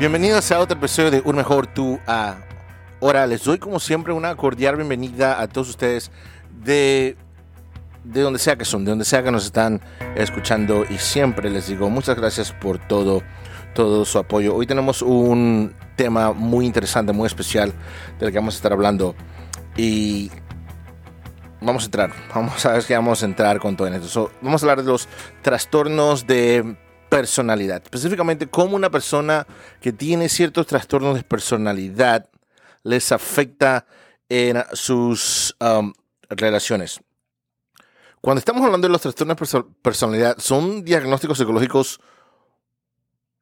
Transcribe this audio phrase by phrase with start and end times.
[0.00, 2.38] Bienvenidos a otro episodio de Un Mejor Tú a
[3.02, 6.10] Ahora les doy como siempre una cordial bienvenida a todos ustedes
[6.64, 7.18] de,
[8.02, 9.82] de donde sea que son, de donde sea que nos están
[10.14, 13.22] escuchando y siempre les digo muchas gracias por todo,
[13.74, 14.54] todo su apoyo.
[14.54, 17.74] Hoy tenemos un tema muy interesante, muy especial
[18.18, 19.14] del que vamos a estar hablando
[19.76, 20.30] y
[21.60, 24.32] vamos a entrar, vamos a ver que vamos a entrar con todo en esto.
[24.40, 25.08] vamos a hablar de los
[25.42, 26.74] trastornos de
[27.10, 29.46] personalidad, específicamente cómo una persona
[29.82, 32.30] que tiene ciertos trastornos de personalidad
[32.84, 33.84] les afecta
[34.28, 35.92] en sus um,
[36.30, 37.00] relaciones.
[38.20, 42.00] Cuando estamos hablando de los trastornos de personalidad, son diagnósticos psicológicos,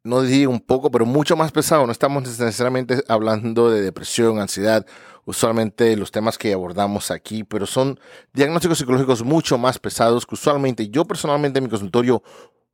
[0.02, 1.84] no diría un poco, pero mucho más pesados.
[1.84, 4.86] No estamos necesariamente hablando de depresión, ansiedad,
[5.27, 8.00] usualmente los temas que abordamos aquí, pero son
[8.33, 12.22] diagnósticos psicológicos mucho más pesados que usualmente yo personalmente en mi consultorio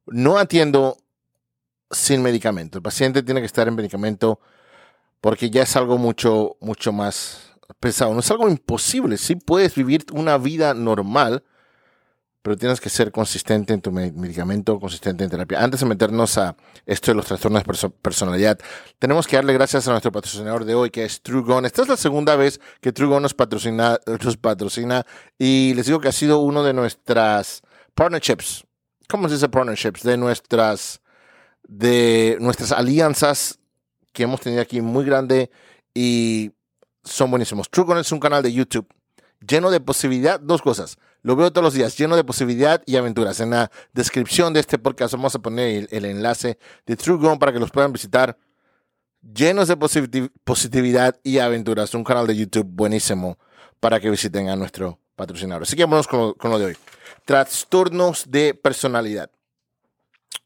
[0.07, 0.99] no atiendo
[1.91, 2.79] sin medicamento.
[2.79, 4.41] El paciente tiene que estar en medicamento
[5.21, 8.13] porque ya es algo mucho, mucho más pesado.
[8.13, 9.17] No es algo imposible.
[9.17, 11.45] Sí puedes vivir una vida normal,
[12.43, 15.65] pero tienes que ser consistente en tu medicamento, consistente en terapia.
[15.65, 18.59] Antes de meternos a esto de los trastornos de personalidad,
[18.99, 21.67] tenemos que darle gracias a nuestro patrocinador de hoy, que es TrueGone.
[21.67, 25.07] Esta es la segunda vez que TrueGone nos patrocina, nos patrocina
[25.39, 27.63] y les digo que ha sido uno de nuestras
[27.95, 28.67] partnerships
[29.09, 30.03] ¿cómo se dice partnerships?
[30.03, 31.01] De nuestras,
[31.63, 33.59] de nuestras alianzas
[34.13, 35.51] que hemos tenido aquí muy grande
[35.95, 36.53] y
[37.03, 37.71] son buenísimos.
[37.71, 38.87] TrueCon es un canal de YouTube
[39.47, 40.97] lleno de posibilidad, dos cosas.
[41.23, 43.41] Lo veo todos los días, lleno de posibilidad y aventuras.
[43.41, 47.59] En la descripción de este podcast vamos a poner el, enlace de TrueGone para que
[47.59, 48.37] los puedan visitar.
[49.23, 49.77] Llenos de
[50.45, 51.95] positividad y aventuras.
[51.95, 53.39] Un canal de YouTube buenísimo
[53.81, 55.63] para que visiten a nuestro patrocinador.
[55.63, 56.77] Así que vamos con lo de hoy.
[57.25, 59.31] Trastornos de personalidad.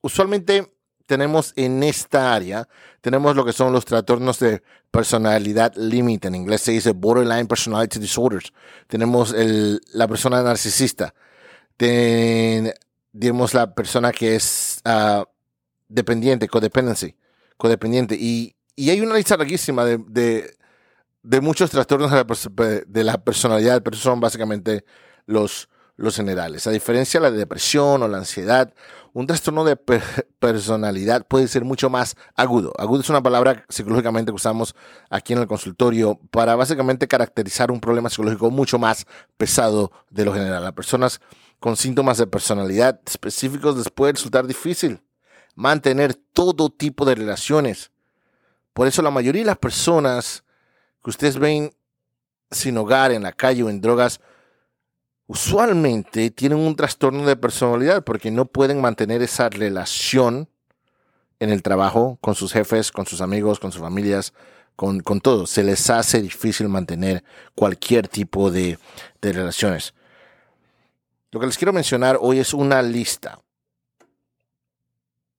[0.01, 0.73] Usualmente
[1.09, 2.69] tenemos en esta área,
[3.01, 6.29] tenemos lo que son los trastornos de personalidad límite.
[6.29, 8.53] En inglés se dice borderline personality disorders.
[8.87, 11.15] Tenemos la persona narcisista.
[11.79, 15.25] tenemos la persona que es uh,
[15.89, 17.17] dependiente, codependency,
[17.57, 18.15] codependiente.
[18.15, 20.55] Y, y, hay una lista larguísima de,
[21.23, 24.85] de muchos trastornos de la, personalidad, pero son básicamente
[25.27, 26.67] los, los generales.
[26.67, 28.73] A diferencia de la depresión o la ansiedad,
[29.13, 29.77] un trastorno de
[30.39, 32.73] personalidad puede ser mucho más agudo.
[32.79, 34.75] Agudo es una palabra psicológicamente que usamos
[35.11, 39.07] aquí en el consultorio para básicamente caracterizar un problema psicológico mucho más
[39.37, 40.65] pesado de lo general.
[40.67, 41.21] A personas
[41.59, 45.03] con síntomas de personalidad específicos les puede resultar difícil
[45.57, 47.91] mantener todo tipo de relaciones.
[48.73, 50.45] Por eso la mayoría de las personas
[51.03, 51.73] que ustedes ven
[52.51, 54.21] sin hogar, en la calle o en drogas,
[55.27, 60.49] usualmente tienen un trastorno de personalidad porque no pueden mantener esa relación
[61.41, 64.33] en el trabajo, con sus jefes, con sus amigos, con sus familias,
[64.75, 65.47] con, con todo.
[65.47, 67.23] Se les hace difícil mantener
[67.55, 68.79] cualquier tipo de,
[69.21, 69.95] de relaciones.
[71.31, 73.41] Lo que les quiero mencionar hoy es una lista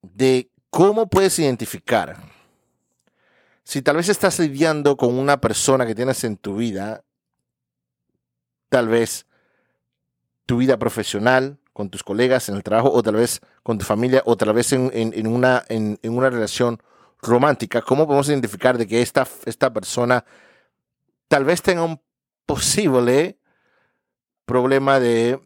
[0.01, 2.17] de cómo puedes identificar
[3.69, 7.03] si tal vez estás lidiando con una persona que tienes en tu vida,
[8.67, 9.27] tal vez
[10.47, 14.23] tu vida profesional, con tus colegas en el trabajo, o tal vez con tu familia,
[14.25, 16.81] o tal vez en, una, en, una relación
[17.21, 20.25] romántica, ¿cómo podemos identificar de que esta, esta persona
[21.27, 22.01] tal vez tenga un
[22.47, 23.37] posible
[24.47, 25.39] problema de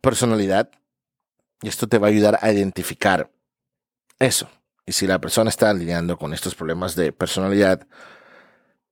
[0.00, 0.70] personalidad?
[1.62, 3.28] Y esto te va a ayudar a identificar
[4.20, 4.48] eso.
[4.88, 7.86] Y si la persona está lidiando con estos problemas de personalidad,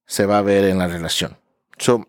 [0.05, 1.39] se va a ver en la relación.
[1.79, 2.07] So,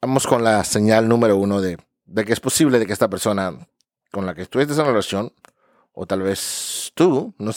[0.00, 1.76] vamos con la señal número uno de,
[2.06, 3.68] de, que es posible de que esta persona
[4.10, 5.34] con la que estuviste en relación,
[5.92, 7.48] o tal vez tú, no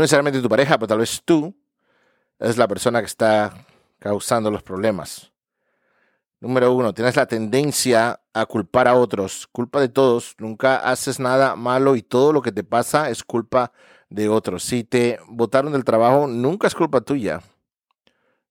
[0.00, 1.56] necesariamente tu pareja, pero tal vez tú,
[2.40, 3.54] es la persona que está
[4.00, 5.30] causando los problemas.
[6.40, 11.54] Número uno, tienes la tendencia a culpar a otros, culpa de todos, nunca haces nada
[11.54, 13.93] malo y todo lo que te pasa es culpa de
[14.30, 14.62] otros.
[14.62, 17.42] Si te botaron del trabajo, nunca es culpa tuya.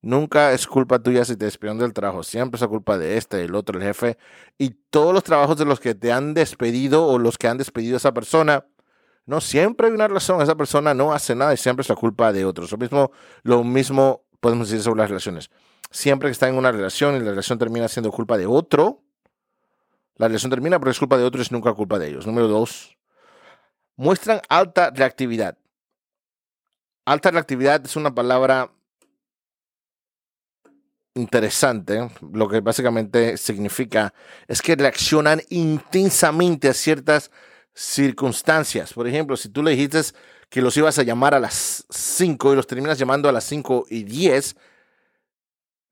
[0.02, 2.24] Nunca es culpa tuya si te despidieron del trabajo.
[2.24, 4.18] Siempre es culpa de este, el otro, el jefe.
[4.58, 7.96] Y todos los trabajos de los que te han despedido o los que han despedido
[7.96, 8.66] a esa persona,
[9.26, 10.42] no siempre hay una razón.
[10.42, 12.70] Esa persona no hace nada y siempre es la culpa de otros.
[12.72, 13.12] Lo mismo,
[13.44, 15.50] lo mismo podemos decir sobre las relaciones.
[15.90, 19.04] Siempre que está en una relación y la relación termina siendo culpa de otro,
[20.18, 22.28] la relación termina porque es culpa de otro y es nunca culpa de ellos.
[22.28, 22.98] Número dos,
[23.96, 25.58] muestran alta reactividad.
[27.06, 28.72] Alta reactividad es una palabra
[31.16, 34.14] interesante, lo que básicamente significa
[34.48, 37.30] es que reaccionan intensamente a ciertas
[37.74, 38.94] circunstancias.
[38.94, 40.02] Por ejemplo, si tú le dijiste
[40.50, 43.86] que los ibas a llamar a las 5 y los terminas llamando a las 5
[43.90, 44.56] y 10,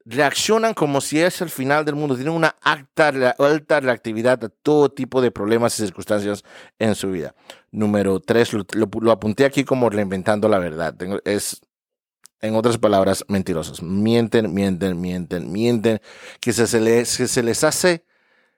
[0.06, 2.16] reaccionan como si es el final del mundo.
[2.16, 6.44] Tienen una alta, reactividad a todo tipo de problemas y circunstancias
[6.80, 7.36] en su vida.
[7.72, 10.96] Número 3, lo, apunté aquí como reinventando la verdad.
[11.26, 11.62] es,
[12.42, 13.84] en otras palabras, mentirosos.
[13.84, 16.02] Mienten, mienten, mienten, mienten,
[16.40, 18.06] que se, les, que se les hace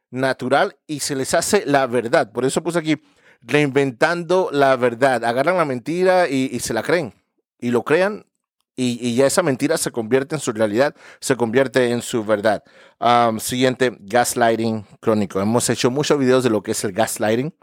[0.10, 2.32] natural y se les hace la verdad.
[2.32, 3.02] Por eso puse aquí,
[3.42, 5.26] reinventando la verdad.
[5.26, 7.14] Agarran la mentira y, se la creen.
[7.60, 8.26] Y lo crean
[8.76, 12.64] y, ya esa mentira se convierte en su realidad, se convierte en su verdad.
[13.40, 15.40] siguiente, gaslighting crónico.
[15.40, 17.54] Hemos hecho muchos videos de lo que es el gaslighting.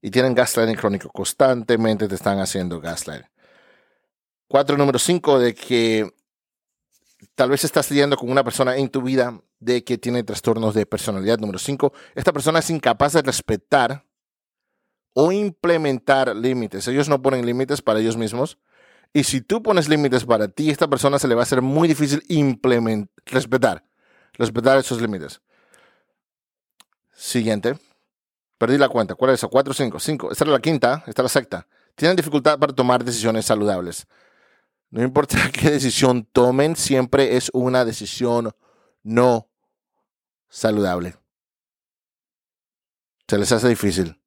[0.00, 1.10] Y tienen gaslighting crónico.
[1.10, 3.28] Constantemente te están haciendo gaslighting.
[4.48, 6.14] Cuatro, número cinco, de que
[7.34, 10.86] tal vez estás lidiando con una persona en tu vida de que tiene trastornos de
[10.86, 11.38] personalidad.
[11.38, 14.04] Número cinco, esta persona es incapaz de respetar
[15.12, 16.86] o implementar límites.
[16.88, 18.58] Ellos no ponen límites para ellos mismos.
[19.16, 21.88] Y si tú pones límites para ti, esta persona se le va a hacer muy
[21.88, 23.82] difícil implementar, respetar,
[24.34, 25.40] respetar esos límites.
[27.14, 27.78] Siguiente.
[28.58, 29.14] Perdí la cuenta.
[29.14, 29.48] ¿Cuál es eso?
[29.48, 30.30] Cuatro, cinco, cinco.
[30.30, 31.66] Esta es la quinta, esta es la sexta.
[31.94, 34.06] Tienen dificultad para tomar decisiones saludables.
[34.90, 38.54] No importa qué decisión tomen, siempre es una decisión
[39.02, 39.48] no
[40.50, 41.16] saludable.
[43.26, 44.20] Se les hace difícil.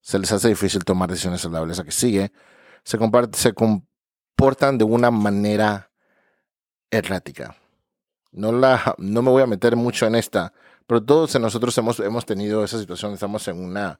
[0.00, 1.78] Se les hace difícil tomar decisiones saludables.
[1.78, 2.32] A que sigue,
[2.82, 2.98] se,
[3.34, 3.54] se
[4.38, 5.90] comportan de una manera
[6.92, 7.56] errática.
[8.30, 10.52] No, la, no me voy a meter mucho en esta,
[10.86, 13.14] pero todos nosotros hemos, hemos tenido esa situación.
[13.14, 13.98] Estamos en una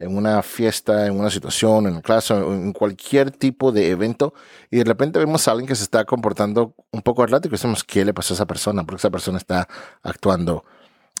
[0.00, 4.32] en una fiesta, en una situación, en clase, en cualquier tipo de evento,
[4.70, 7.82] y de repente vemos a alguien que se está comportando un poco errático y decimos,
[7.82, 8.84] ¿qué le pasó a esa persona?
[8.84, 9.66] Porque esa persona está
[10.04, 10.64] actuando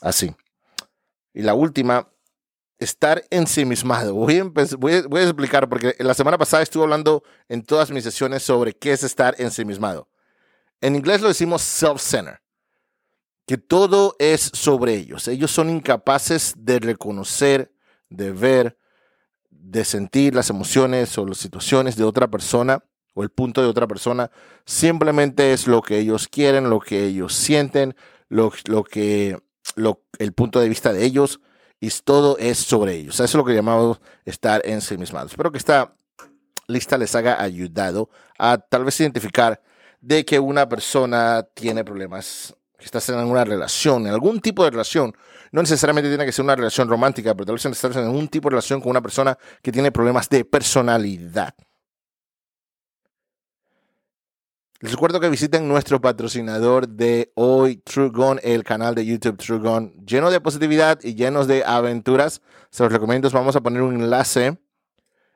[0.00, 0.32] así.
[1.34, 2.06] Y la última,
[2.78, 4.14] estar ensimismado.
[4.14, 8.42] Voy a, voy, a explicar, porque la semana pasada estuve hablando en todas mis sesiones
[8.42, 10.08] sobre qué es estar ensimismado.
[10.80, 12.38] En inglés lo decimos self-centered
[13.46, 15.26] que todo es sobre ellos.
[15.26, 17.72] Ellos son incapaces de reconocer
[18.10, 18.78] de ver,
[19.50, 22.84] de sentir las emociones o las situaciones de otra persona
[23.14, 24.30] o el punto de otra persona,
[24.64, 27.96] simplemente es lo que ellos quieren, lo que ellos sienten,
[28.28, 29.36] lo, lo que,
[29.74, 31.40] lo, el punto de vista de ellos,
[31.80, 33.14] y todo es sobre ellos.
[33.14, 35.26] Eso es lo que llamamos estar en sí mismos.
[35.26, 35.94] Espero que esta
[36.66, 39.62] lista les haya ayudado a tal vez identificar
[40.00, 44.70] de que una persona tiene problemas, que estás en una relación, en algún tipo de
[44.70, 45.14] relación
[45.50, 48.48] no necesariamente tiene que ser una relación romántica, pero tal vez estar en un tipo
[48.48, 51.54] de relación con una persona que tiene problemas de personalidad.
[54.80, 59.58] Les recuerdo que visiten nuestro patrocinador de hoy, True Gone, el canal de YouTube True
[59.58, 62.42] Gone, lleno de positividad y llenos de aventuras.
[62.70, 64.56] Se los recomiendo, vamos a poner un enlace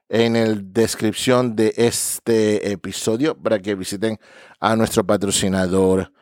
[0.08, 4.20] en la descripción de este episodio para que visiten
[4.60, 6.12] a nuestro patrocinador.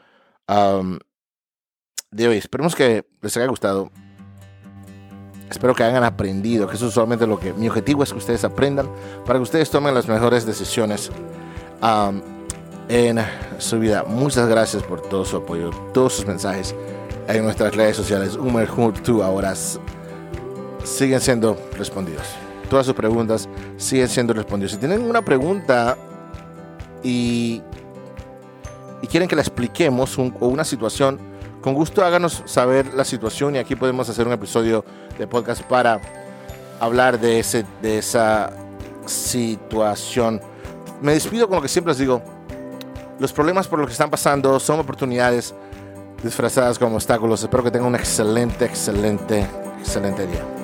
[2.10, 2.38] De hoy.
[2.38, 3.90] Esperemos que les haya gustado.
[5.50, 8.44] Espero que hayan aprendido, que eso es solamente lo que mi objetivo es que ustedes
[8.44, 8.88] aprendan
[9.26, 11.10] para que ustedes tomen las mejores decisiones
[12.90, 13.20] en
[13.58, 14.04] su vida.
[14.04, 16.74] Muchas gracias por todo su apoyo, todos sus mensajes
[17.28, 18.34] en nuestras redes sociales.
[18.34, 18.68] Umer
[19.04, 19.54] tú ahora
[20.82, 22.24] siguen siendo respondidos.
[22.68, 24.72] Todas sus preguntas siguen siendo respondidas.
[24.72, 25.96] Si tienen una pregunta
[27.02, 27.62] y,
[29.08, 31.18] quieren que la expliquemos o una situación,
[31.60, 34.84] con gusto háganos saber la situación y aquí podemos hacer un episodio
[35.16, 36.00] de podcast para
[36.80, 38.50] hablar de, ese, de esa
[39.06, 40.40] situación.
[41.00, 42.39] Me despido con lo que siempre les digo.
[43.20, 45.54] Los problemas por los que están pasando son oportunidades
[46.22, 47.42] disfrazadas como obstáculos.
[47.42, 49.46] Espero que tengan un excelente, excelente,
[49.78, 50.59] excelente día.